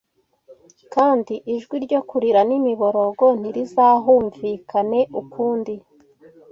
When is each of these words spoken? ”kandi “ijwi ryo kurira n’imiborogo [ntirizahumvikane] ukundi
”kandi 0.93 1.33
“ijwi 1.55 1.75
ryo 1.85 1.99
kurira 2.09 2.41
n’imiborogo 2.49 3.25
[ntirizahumvikane] 3.41 5.01
ukundi 5.21 5.73